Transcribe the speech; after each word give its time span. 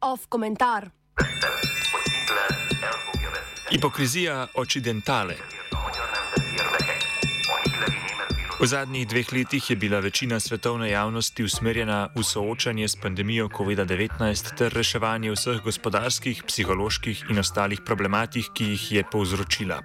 Off 0.00 0.26
komentar. 0.28 0.90
Hipokrizija 3.70 4.48
occidentale. 4.54 5.59
V 8.60 8.66
zadnjih 8.68 9.08
dveh 9.08 9.32
letih 9.32 9.70
je 9.70 9.76
bila 9.76 10.00
večina 10.00 10.40
svetovne 10.40 10.90
javnosti 10.90 11.44
usmerjena 11.44 12.08
v 12.14 12.22
soočanje 12.22 12.88
s 12.88 12.96
pandemijo 12.96 13.48
COVID-19 13.48 14.20
ter 14.56 14.72
reševanje 14.72 15.32
vseh 15.32 15.62
gospodarskih, 15.64 16.42
psiholoških 16.44 17.24
in 17.32 17.40
ostalih 17.40 17.80
problematik, 17.80 18.52
ki 18.52 18.64
jih 18.64 18.92
je 18.92 19.04
povzročila. 19.12 19.80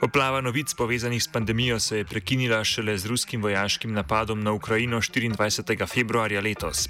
Poplava 0.00 0.40
novic 0.40 0.74
povezanih 0.74 1.22
s 1.22 1.30
pandemijo 1.30 1.78
se 1.78 1.98
je 1.98 2.04
prekinila 2.04 2.64
šele 2.64 2.98
z 2.98 3.06
ruskim 3.06 3.42
vojaškim 3.42 3.94
napadom 3.94 4.42
na 4.42 4.52
Ukrajino 4.52 4.98
24. 4.98 5.86
februarja 5.86 6.40
letos. 6.40 6.88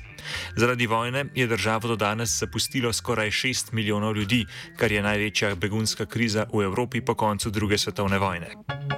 Zaradi 0.57 0.87
vojne 0.87 1.27
je 1.35 1.47
državo 1.47 1.89
do 1.89 1.97
danes 1.97 2.39
zapustilo 2.41 2.93
skoraj 2.93 3.31
6 3.31 3.73
milijonov 3.73 4.17
ljudi, 4.17 4.47
kar 4.77 4.93
je 4.93 5.03
največja 5.03 5.55
begunska 5.55 6.07
kriza 6.07 6.47
v 6.53 6.65
Evropi 6.65 7.01
po 7.01 7.15
koncu 7.15 7.51
druge 7.51 7.79
svetovne 7.79 8.19
vojne. 8.19 8.98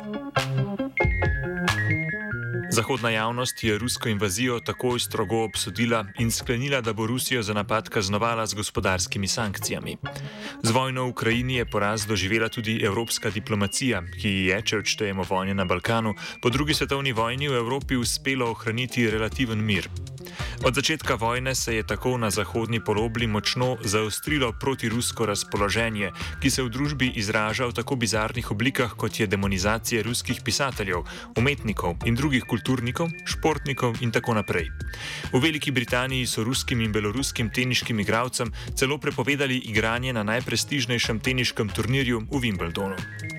Zahodna 2.73 3.10
javnost 3.10 3.65
je 3.65 3.79
rusko 3.79 4.09
invazijo 4.09 4.60
takoj 4.60 5.01
strogo 5.01 5.42
obsodila 5.45 6.05
in 6.19 6.30
sklenila, 6.30 6.80
da 6.80 6.92
bo 6.92 7.06
Rusijo 7.06 7.42
za 7.42 7.55
napad 7.55 7.88
kaznovala 7.88 8.47
z 8.47 8.55
gospodarskimi 8.55 9.28
sankcijami. 9.28 9.97
Z 10.62 10.70
vojno 10.70 11.05
v 11.05 11.09
Ukrajini 11.09 11.55
je 11.55 11.64
poraz 11.64 12.06
doživela 12.06 12.48
tudi 12.48 12.80
evropska 12.84 13.30
diplomacija, 13.30 14.02
ki 14.23 14.28
je, 14.28 14.62
če 14.62 14.78
odštejemo 14.78 15.27
vojne 15.28 15.55
na 15.55 15.64
Balkanu, 15.64 16.14
po 16.42 16.51
drugi 16.51 16.75
svetovni 16.75 17.12
vojni 17.12 17.48
v 17.48 17.59
Evropi 17.59 17.97
uspelo 17.97 18.50
ohraniti 18.50 19.11
relativen 19.11 19.59
mir. 19.59 19.91
Od 20.64 20.75
začetka 20.75 21.14
vojne 21.14 21.55
se 21.55 21.75
je 21.77 21.86
tako 21.86 22.19
na 22.19 22.31
zahodni 22.31 22.81
polobli 22.84 23.27
močno 23.27 23.77
zaostrilo 23.84 24.53
protirusko 24.53 25.27
razpoloženje, 25.27 26.11
ki 26.42 26.50
se 26.50 26.62
v 26.62 26.69
družbi 26.69 27.12
izraža 27.17 27.67
v 27.67 27.72
tako 27.72 27.97
bizarnih 27.97 28.50
oblikah, 28.50 28.92
kot 28.97 29.20
je 29.20 29.27
demonizacija 29.27 30.03
ruskih 30.03 30.42
pisateljev, 30.45 31.06
umetnikov 31.37 31.97
in 32.05 32.14
drugih 32.14 32.45
kulturnikov, 32.45 33.09
športnikov 33.25 33.97
in 34.00 34.12
tako 34.12 34.34
naprej. 34.34 34.70
V 35.33 35.41
Veliki 35.41 35.70
Britaniji 35.70 36.27
so 36.27 36.44
ruskim 36.44 36.81
in 36.81 36.92
beloruskim 36.92 37.50
teniškim 37.50 38.00
igralcem 38.00 38.53
celo 38.77 38.98
prepovedali 38.98 39.59
igranje 39.59 40.12
na 40.12 40.22
najprestižnejšem 40.22 41.20
teniškem 41.20 41.69
turnirju 41.69 42.27
v 42.31 42.41
Wimbledonu. 42.41 43.30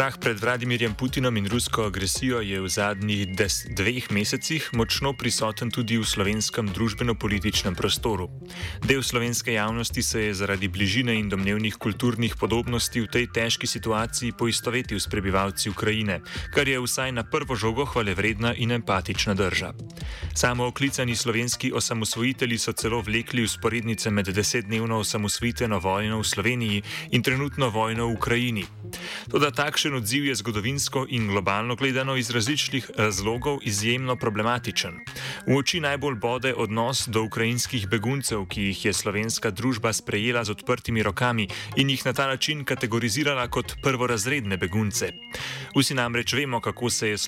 Strah 0.00 0.16
pred 0.16 0.40
Vladimirjem 0.40 0.94
Putinom 0.96 1.36
in 1.36 1.44
rusko 1.44 1.84
agresijo 1.84 2.40
je 2.40 2.56
v 2.56 2.68
zadnjih 2.72 3.36
dveh 3.76 4.06
mesecih 4.10 4.70
močno 4.72 5.12
prisoten 5.12 5.68
tudi 5.68 6.00
v 6.00 6.08
slovenskem 6.08 6.72
družbeno-političnem 6.72 7.76
prostoru. 7.76 8.30
Del 8.80 9.04
slovenske 9.04 9.52
javnosti 9.52 10.00
se 10.02 10.22
je 10.24 10.34
zaradi 10.40 10.72
bližine 10.72 11.18
in 11.20 11.28
domnevnih 11.28 11.76
kulturnih 11.76 12.32
podobnosti 12.40 12.96
v 12.96 13.12
tej 13.12 13.28
težki 13.28 13.68
situaciji 13.68 14.32
poistovetil 14.32 14.96
s 14.96 15.04
prebivalci 15.04 15.68
Ukrajine, 15.68 16.24
kar 16.48 16.64
je 16.64 16.80
vsaj 16.80 17.12
na 17.12 17.28
prvo 17.28 17.52
žogo 17.52 17.84
hvale 17.84 18.16
vredna 18.16 18.54
in 18.56 18.72
empatična 18.72 19.36
drža. 19.36 19.76
Samo 20.32 20.64
oklicani 20.72 21.12
slovenski 21.12 21.76
osamosvojitelji 21.76 22.56
so 22.58 22.72
celo 22.72 23.04
vlekli 23.04 23.44
usporednice 23.44 24.08
med 24.10 24.32
desetdnevno 24.32 25.04
osamosvojitveno 25.04 25.76
vojno 25.78 26.24
v 26.24 26.24
Sloveniji 26.24 26.82
in 27.12 27.22
trenutno 27.22 27.68
vojno 27.68 28.08
v 28.08 28.16
Ukrajini. 28.16 28.64
Toda 29.28 29.50
takšen 29.50 29.89
odziv 29.94 30.24
je 30.26 30.34
zgodovinsko 30.34 31.06
in 31.08 31.28
globalno 31.28 31.76
gledano 31.76 32.16
iz 32.16 32.30
različnih 32.30 32.90
razlogov 32.96 33.58
izjemno 33.62 34.16
problematičen. 34.16 34.98
V 35.46 35.56
oči 35.56 35.80
najbolj 35.80 36.14
bode 36.14 36.54
odnos 36.54 37.08
do 37.08 37.22
ukrajinskih 37.22 37.88
beguncev, 37.88 38.46
ki 38.46 38.62
jih 38.62 38.84
je 38.84 38.92
slovenska 38.92 39.50
družba 39.50 39.92
sprejela 39.92 40.44
z 40.44 40.50
odprtimi 40.50 41.02
rokami 41.02 41.48
in 41.76 41.90
jih 41.90 42.06
na 42.06 42.12
ta 42.12 42.26
način 42.26 42.64
kategorizirala 42.64 43.48
kot 43.48 43.74
prvorazredne 43.82 44.56
begunce. 44.56 45.12
Vsi 45.76 45.94
namreč 45.94 46.32
vemo, 46.32 46.60
kako 46.60 46.90
se 46.90 47.08
je 47.08 47.18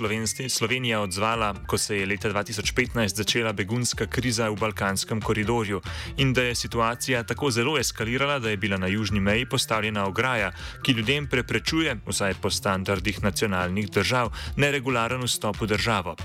Slovenija 0.49 1.01
odzvala, 1.01 1.55
ko 1.67 1.79
se 1.79 1.99
je 1.99 2.07
leta 2.07 2.29
2015 2.33 3.17
začela 3.17 3.53
begunska 3.53 4.07
kriza 4.07 4.49
v 4.51 4.57
Balkanskem 4.57 5.21
koridorju 5.21 5.81
in 6.17 6.33
da 6.33 6.43
je 6.43 6.55
situacija 6.55 7.23
tako 7.23 7.51
zelo 7.51 7.79
eskalirala, 7.79 8.39
da 8.39 8.51
je 8.51 8.57
bila 8.57 8.77
na 8.77 8.87
južni 8.87 9.21
meji 9.21 9.47
postavljena 9.47 10.07
ograja, 10.07 10.53
ki 10.83 10.93
ljudem 10.93 11.27
preprečuje, 11.27 11.97
vsaj 12.07 12.35
po 12.43 12.51
standardih 12.51 13.23
nacionalnih 13.23 13.91
držav, 13.91 14.33
neregularen 14.57 15.23
vstop 15.23 15.63
v 15.63 15.71
državo. 15.77 16.17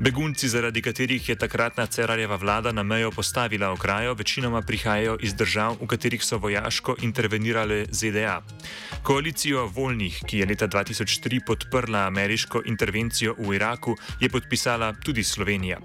Begunci, 0.00 0.48
zaradi 0.48 0.82
katerih 0.82 1.28
je 1.28 1.34
takratna 1.36 1.86
Cerarjeva 1.86 2.36
vlada 2.36 2.72
na 2.72 2.82
mejo 2.82 3.10
postavila 3.10 3.70
ograjo, 3.70 4.14
večinoma 4.14 4.62
prihajajo 4.62 5.16
iz 5.20 5.34
držav, 5.34 5.76
v 5.80 5.86
katerih 5.86 6.24
so 6.24 6.38
vojaško 6.38 6.96
intervenirale 7.02 7.86
ZDA. 7.90 8.42
Koalicijo 9.02 9.66
voljnih, 9.66 10.20
ki 10.26 10.38
je 10.38 10.46
leta 10.46 10.68
2003 10.68 11.40
podprla 11.46 12.06
ameriško 12.06 12.62
intervencijo 12.64 13.34
v 13.38 13.54
Iraku, 13.54 13.96
je 14.20 14.28
podpisala 14.28 14.92
tudi 15.04 15.24
Slovenija. 15.24 15.78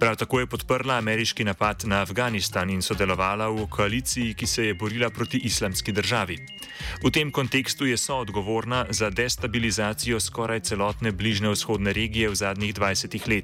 Prav 0.00 0.16
tako 0.16 0.40
je 0.40 0.46
podprla 0.46 0.98
ameriški 0.98 1.44
napad 1.44 1.82
na 1.84 2.02
Afganistan 2.02 2.70
in 2.70 2.82
sodelovala 2.82 3.48
v 3.48 3.66
koaliciji, 3.70 4.34
ki 4.34 4.46
se 4.46 4.66
je 4.66 4.74
borila 4.74 5.10
proti 5.10 5.38
islamski 5.44 5.92
državi. 5.92 6.38
V 7.04 7.10
tem 7.10 7.30
kontekstu 7.30 7.86
je 7.86 7.96
soodgovorna 7.96 8.86
za 8.90 9.10
destabilizacijo 9.10 10.20
skoraj 10.20 10.60
celotne 10.60 11.12
bližnje 11.12 11.48
vzhodne 11.48 11.92
regije 11.92 12.28
v 12.28 12.34
zadnjih 12.34 12.74
20 12.74 13.28
letih. 13.28 13.35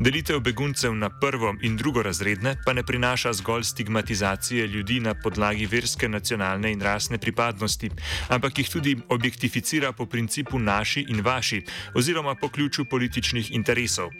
Delitev 0.00 0.40
beguncev 0.40 0.94
na 0.94 1.10
prvo 1.10 1.54
in 1.62 1.76
drugo 1.76 2.02
razredne 2.02 2.56
pa 2.64 2.72
ne 2.72 2.82
prinaša 2.82 3.32
zgolj 3.32 3.64
stigmatizacije 3.64 4.66
ljudi 4.66 5.00
na 5.00 5.14
podlagi 5.14 5.66
verske, 5.66 6.08
nacionalne 6.08 6.72
in 6.72 6.82
rasne 6.82 7.18
pripadnosti, 7.18 7.90
ampak 8.28 8.58
jih 8.58 8.70
tudi 8.70 8.96
objektificira 9.08 9.92
po 9.92 10.06
principu 10.06 10.58
naši 10.58 11.04
in 11.08 11.20
vaši, 11.20 11.62
oziroma 11.94 12.34
po 12.34 12.48
ključu 12.48 12.84
političnih 12.84 13.50
interesov. 13.54 14.10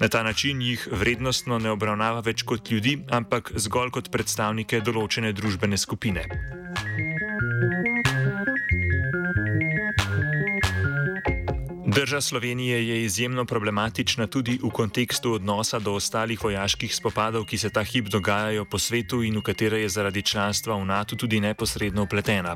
Na 0.00 0.08
ta 0.08 0.22
način 0.22 0.62
jih 0.62 0.88
vrednostno 0.92 1.58
ne 1.58 1.70
obravnava 1.70 2.20
več 2.20 2.42
kot 2.42 2.70
ljudi, 2.70 2.98
ampak 3.10 3.52
zgolj 3.56 3.90
kot 3.90 4.10
predstavnike 4.10 4.80
določene 4.80 5.32
družbene 5.32 5.78
skupine. 5.78 6.24
Drža 11.98 12.20
Slovenije 12.20 12.88
je 12.88 13.04
izjemno 13.04 13.44
problematična 13.44 14.26
tudi 14.26 14.58
v 14.62 14.70
kontekstu 14.70 15.32
odnosa 15.32 15.78
do 15.78 15.92
ostalih 15.92 16.44
vojaških 16.44 16.94
spopadov, 16.94 17.44
ki 17.44 17.58
se 17.58 17.70
ta 17.70 17.82
hip 17.82 18.06
dogajajo 18.06 18.64
po 18.64 18.78
svetu 18.78 19.22
in 19.22 19.38
v 19.38 19.42
katere 19.42 19.80
je 19.80 19.88
zaradi 19.88 20.22
članstva 20.22 20.76
v 20.78 20.84
NATO 20.84 21.16
tudi 21.16 21.40
neposredno 21.40 22.02
upletena. 22.02 22.54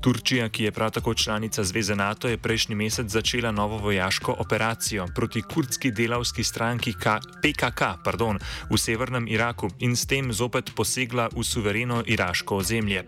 Turčija, 0.00 0.48
ki 0.48 0.64
je 0.64 0.72
prav 0.72 0.90
tako 0.90 1.14
članica 1.14 1.64
Zveze 1.64 1.96
NATO, 1.96 2.28
je 2.28 2.38
prejšnji 2.38 2.74
mesec 2.74 3.10
začela 3.10 3.50
novo 3.50 3.78
vojaško 3.78 4.36
operacijo 4.38 5.06
proti 5.14 5.42
kurdski 5.42 5.90
delavski 5.90 6.44
stranki 6.44 6.92
K 6.92 7.18
PKK 7.42 7.82
pardon, 8.04 8.38
v 8.70 8.78
severnem 8.78 9.28
Iraku 9.28 9.70
in 9.78 9.96
s 9.96 10.06
tem 10.06 10.32
zopet 10.32 10.70
posegla 10.76 11.28
v 11.36 11.42
suvereno 11.42 12.02
iraško 12.06 12.56
ozemlje. 12.56 13.04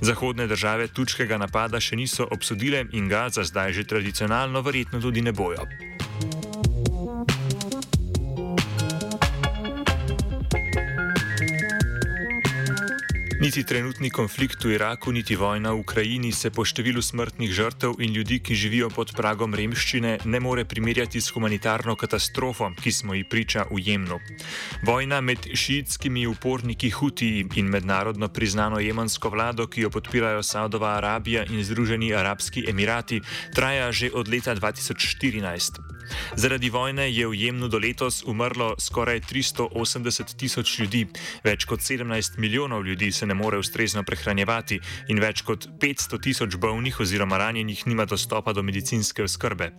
Zahodne 0.00 0.46
države 0.46 0.88
turškega 0.88 1.38
napada 1.38 1.80
še 1.80 1.96
niso 1.96 2.28
obsodile 2.30 2.84
in 2.92 3.08
ga 3.08 3.28
za 3.28 3.44
zdaj 3.44 3.72
že 3.72 3.84
tradicionalno 3.84 4.60
verjetno 4.62 4.97
në 4.98 5.06
studinë 5.06 5.32
e 5.32 5.38
Boja. 5.38 5.87
Niti 13.48 13.64
trenutni 13.64 14.10
konflikt 14.12 14.60
v 14.64 14.76
Iraku, 14.76 15.08
niti 15.08 15.32
vojna 15.32 15.72
v 15.72 15.80
Ukrajini 15.80 16.28
se 16.36 16.52
po 16.52 16.68
številu 16.68 17.00
smrtnih 17.00 17.48
žrtev 17.48 17.96
in 17.96 18.12
ljudi, 18.12 18.44
ki 18.44 18.52
živijo 18.52 18.90
pod 18.92 19.16
pragom 19.16 19.56
revščine, 19.56 20.28
ne 20.28 20.40
more 20.44 20.66
primerjati 20.68 21.16
s 21.16 21.32
humanitarno 21.32 21.96
katastrofo, 21.96 22.68
ki 22.76 22.92
smo 22.92 23.16
ji 23.16 23.24
priča 23.24 23.64
v 23.72 23.80
Jemnu. 23.80 24.20
Vojna 24.84 25.24
med 25.24 25.48
šiitskimi 25.48 26.28
uporniki 26.28 26.92
Hutiji 26.92 27.48
in 27.56 27.72
mednarodno 27.72 28.28
priznano 28.28 28.84
jemensko 28.84 29.32
vlado, 29.32 29.64
ki 29.64 29.88
jo 29.88 29.94
podpirajo 29.96 30.44
Saudova 30.44 30.98
Arabija 31.00 31.48
in 31.48 31.64
Združeni 31.64 32.12
arabski 32.12 32.68
emirati, 32.68 33.24
traja 33.56 33.88
že 33.96 34.12
od 34.12 34.28
leta 34.28 34.52
2014. 34.52 35.97
Zaradi 36.36 36.70
vojne 36.70 37.08
je 37.12 37.26
v 37.26 37.34
Jemnu 37.34 37.68
do 37.68 37.78
letos 37.78 38.22
umrlo 38.26 38.74
skoraj 38.78 39.20
380 39.20 40.36
tisoč 40.36 40.78
ljudi, 40.78 41.06
več 41.44 41.64
kot 41.64 41.80
17 41.80 42.38
milijonov 42.38 42.86
ljudi 42.86 43.12
se 43.12 43.26
ne 43.26 43.34
more 43.34 43.58
ustrezno 43.58 44.02
prehranjevati 44.02 44.80
in 45.08 45.20
več 45.20 45.42
kot 45.42 45.68
500 45.80 46.20
tisoč 46.22 46.56
bolnih 46.56 47.00
oziroma 47.00 47.38
ranjenih 47.38 47.86
nima 47.86 48.04
dostopa 48.04 48.52
do 48.52 48.62
medicinske 48.62 49.22
oskrbe. 49.22 49.72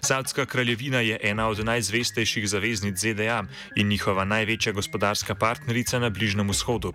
Saudska 0.00 0.46
kraljevina 0.46 1.00
je 1.00 1.18
ena 1.22 1.48
od 1.48 1.64
najzvestejših 1.64 2.48
zaveznic 2.48 2.98
ZDA 2.98 3.42
in 3.76 3.88
njihova 3.88 4.24
največja 4.24 4.72
gospodarska 4.72 5.34
partnerica 5.34 5.98
na 5.98 6.10
Bližnjem 6.10 6.50
vzhodu. 6.50 6.92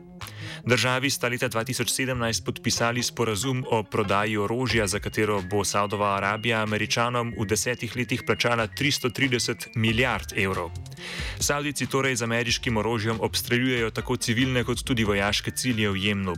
Državi 0.67 1.09
sta 1.09 1.27
leta 1.27 1.47
2017 1.49 2.43
podpisali 2.45 3.03
sporazum 3.03 3.63
o 3.71 3.83
prodaji 3.83 4.37
orožja, 4.37 4.87
za 4.87 4.99
katero 4.99 5.41
bo 5.41 5.63
Saudova 5.63 6.09
Arabija 6.17 6.59
američanom 6.63 7.31
v 7.39 7.45
desetih 7.47 7.95
letih 7.95 8.23
plačala 8.27 8.67
330 8.67 9.67
milijard 9.75 10.33
evrov. 10.35 10.71
Saudici 11.39 11.87
torej 11.87 12.15
z 12.15 12.23
ameriškim 12.23 12.77
orožjem 12.77 13.21
obstreljujejo 13.21 13.91
tako 13.91 14.17
civilne 14.17 14.63
kot 14.63 14.83
tudi 14.83 15.03
vojaške 15.03 15.51
cilje 15.51 15.89
v 15.89 16.03
Jemnu. 16.03 16.35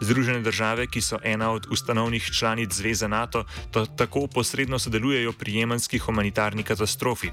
Združene 0.00 0.40
države, 0.40 0.86
ki 0.86 1.00
so 1.00 1.16
ena 1.24 1.50
od 1.50 1.66
ustanovnih 1.70 2.28
članic 2.38 2.72
Zveze 2.72 3.08
NATO, 3.08 3.44
tako 3.96 4.26
posredno 4.26 4.78
sodelujejo 4.78 5.32
pri 5.32 5.54
jemenski 5.54 5.98
humanitarni 5.98 6.62
katastrofi. 6.62 7.32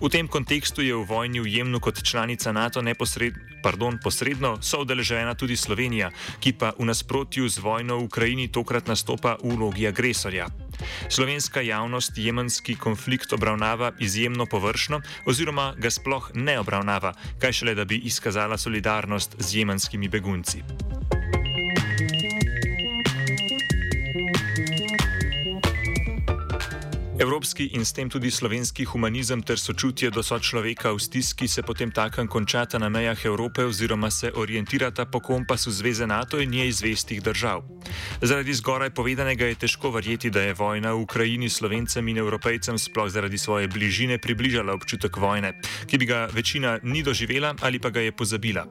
V 0.00 0.08
tem 0.08 0.28
kontekstu 0.28 0.82
je 0.82 0.94
v 0.94 1.04
vojni 1.04 1.40
v 1.40 1.48
Jemnu 1.48 1.80
kot 1.80 2.02
članica 2.02 2.52
NATO 2.52 2.82
pardon, 3.62 3.98
posredno 3.98 4.62
soodeležena 4.62 5.34
tudi 5.34 5.56
Slovenija, 5.56 6.10
ki 6.38 6.54
pa 6.54 6.70
v 6.78 6.86
nasprotju 6.86 7.48
z 7.50 7.58
vojno 7.58 7.98
v 7.98 8.06
Ukrajini 8.06 8.46
tokrat 8.48 8.86
nastopa 8.86 9.34
v 9.42 9.58
vlogi 9.58 9.90
agresorja. 9.90 10.46
Slovenska 11.08 11.60
javnost 11.60 12.14
jemenski 12.18 12.76
konflikt 12.76 13.32
obravnava 13.32 13.92
izjemno 13.98 14.46
površno 14.46 15.00
oziroma 15.26 15.74
ga 15.78 15.90
sploh 15.90 16.30
ne 16.34 16.60
obravnava, 16.60 17.14
kaj 17.42 17.52
šele 17.52 17.74
da 17.74 17.84
bi 17.84 17.98
izkazala 18.06 18.58
solidarnost 18.58 19.34
z 19.38 19.64
jemenskimi 19.64 20.08
begunci. 20.08 20.62
Evropski 27.18 27.70
in 27.72 27.84
s 27.84 27.92
tem 27.92 28.10
tudi 28.12 28.30
slovenski 28.30 28.84
humanizem 28.84 29.42
ter 29.42 29.56
sočutje 29.56 30.10
do 30.10 30.22
sočloveka 30.22 30.92
v 30.92 31.00
stiski 31.00 31.48
se 31.48 31.62
potem 31.62 31.90
takem 31.90 32.28
končata 32.28 32.78
na 32.78 32.88
mejah 32.88 33.24
Evrope 33.24 33.64
oziroma 33.64 34.10
se 34.10 34.32
orientirata 34.34 35.06
po 35.06 35.20
kompasu 35.20 35.70
Zveze 35.70 36.06
NATO 36.06 36.40
in 36.40 36.50
njej 36.50 36.72
zvestih 36.72 37.22
držav. 37.22 37.64
Zaradi 38.22 38.54
zgoraj 38.54 38.90
povedanega 38.90 39.46
je 39.46 39.54
težko 39.54 39.90
verjeti, 39.90 40.30
da 40.30 40.42
je 40.42 40.54
vojna 40.54 40.92
v 40.92 41.00
Ukrajini 41.00 41.48
slovencem 41.48 42.08
in 42.08 42.18
evropejcem 42.18 42.78
sploh 42.78 43.08
zaradi 43.08 43.38
svoje 43.38 43.68
bližine 43.68 44.18
približala 44.18 44.76
občutek 44.76 45.16
vojne, 45.16 45.56
ki 45.86 45.98
bi 45.98 46.06
ga 46.06 46.28
večina 46.32 46.78
ni 46.82 47.02
doživela 47.02 47.54
ali 47.60 47.78
pa 47.78 47.90
ga 47.90 48.00
je 48.00 48.12
pozabila. 48.12 48.68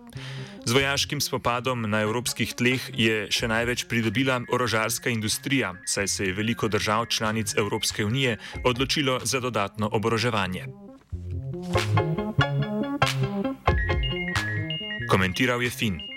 Z 0.66 0.74
vojaškim 0.74 1.22
spopadom 1.22 1.86
na 1.86 2.02
evropskih 2.02 2.58
tleh 2.58 2.82
je 2.98 3.28
še 3.30 3.46
največ 3.46 3.86
pridobila 3.86 4.40
orožarska 4.50 5.14
industrija, 5.14 5.76
saj 5.86 6.08
se 6.08 6.26
je 6.26 6.34
veliko 6.34 6.68
držav 6.68 7.06
članic 7.06 7.54
Evropske 7.54 8.06
unije 8.06 8.38
odločilo 8.66 9.20
za 9.22 9.40
dodatno 9.40 9.90
oboroževanje. 9.94 10.66
Komentiral 15.06 15.62
je 15.62 15.70
Finn. 15.70 16.15